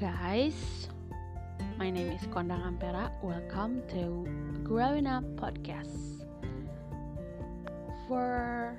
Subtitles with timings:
[0.00, 0.88] guys,
[1.78, 3.06] my name is Kondang Ampera.
[3.22, 4.26] Welcome to
[4.66, 6.26] Growing Up Podcast.
[8.08, 8.74] For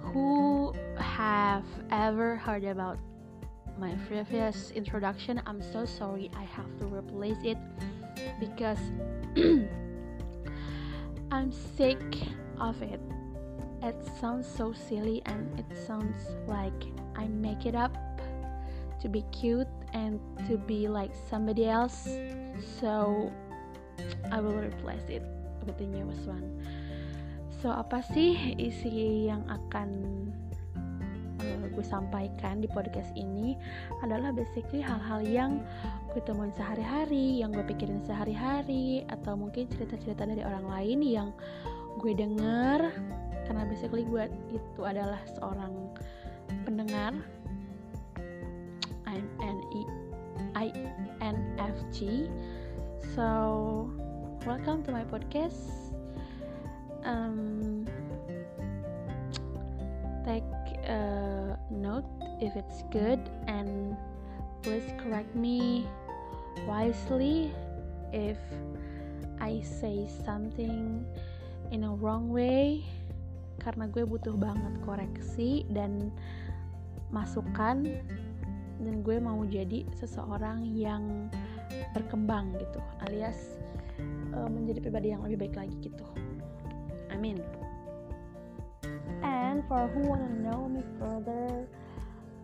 [0.00, 2.96] who have ever heard about
[3.76, 7.60] my previous introduction, I'm so sorry I have to replace it
[8.40, 8.80] because
[11.30, 12.00] I'm sick
[12.56, 13.00] of it.
[13.82, 16.16] It sounds so silly and it sounds
[16.48, 16.80] like
[17.14, 17.92] I make it up
[19.02, 22.08] to be cute and to be like somebody else.
[22.78, 23.28] So
[24.30, 25.26] I will replace it
[25.66, 26.62] with the newest one.
[27.62, 29.88] So apa sih isi yang akan
[31.42, 33.54] uh, gue sampaikan di podcast ini
[34.02, 35.62] adalah basically hal-hal yang
[36.10, 41.28] gue temuin sehari-hari, yang gue pikirin sehari-hari, atau mungkin cerita-cerita dari orang lain yang
[42.02, 42.90] gue denger
[43.46, 45.92] karena basically gue itu adalah seorang
[46.64, 47.14] pendengar
[50.62, 52.30] INFJ
[53.18, 53.90] so
[54.46, 55.90] welcome to my podcast.
[57.02, 57.82] Um,
[60.22, 60.46] take
[60.86, 62.06] a note
[62.38, 63.18] if it's good
[63.50, 63.98] and
[64.62, 65.82] please correct me
[66.62, 67.50] wisely
[68.14, 68.38] if
[69.42, 71.02] I say something
[71.74, 72.86] in a wrong way.
[73.58, 76.14] Karena gue butuh banget koreksi dan
[77.10, 77.98] masukan
[78.82, 81.30] dan gue mau jadi seseorang yang
[81.94, 83.62] berkembang gitu alias
[84.34, 86.06] uh, menjadi pribadi yang lebih baik lagi gitu.
[87.14, 87.38] Amin.
[89.22, 91.68] And for who wanna know me further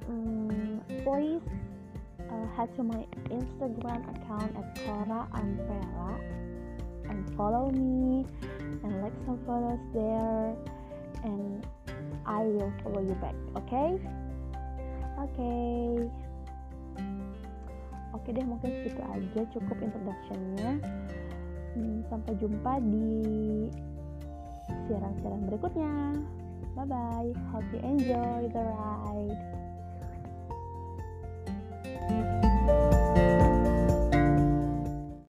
[0.07, 1.45] um, please
[2.31, 3.03] uh, head to my
[3.33, 6.13] Instagram account at Cora Umbrella
[7.09, 8.29] and follow me
[8.85, 10.55] and like some photos there
[11.25, 11.67] and
[12.29, 13.99] I will follow you back okay?
[15.19, 16.28] Okay.
[18.15, 20.71] Oke deh mungkin segitu aja cukup introductionnya.
[21.77, 23.09] Hmm, sampai jumpa di
[24.89, 25.95] siaran-siaran berikutnya.
[26.75, 29.68] Bye bye hope you enjoy the ride